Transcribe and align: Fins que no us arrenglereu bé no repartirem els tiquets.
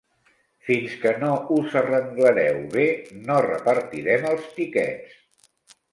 Fins 0.67 0.95
que 1.03 1.11
no 1.23 1.29
us 1.57 1.75
arrenglereu 1.83 2.57
bé 2.77 2.87
no 3.29 3.39
repartirem 3.49 4.29
els 4.35 4.49
tiquets. 4.57 5.77